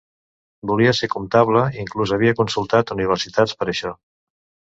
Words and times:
Volia 0.69 0.93
ser 0.99 1.09
comptable, 1.15 1.61
inclús 1.83 2.15
havia 2.17 2.37
consultat 2.41 2.93
universitats 2.97 3.57
per 3.61 3.67
això. 3.75 3.93